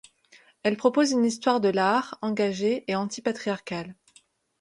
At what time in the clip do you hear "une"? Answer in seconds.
1.11-1.25